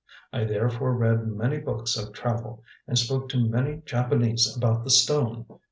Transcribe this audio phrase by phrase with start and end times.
[0.33, 5.45] I therefore read many books of travel, and spoke to many Japanese about the stone.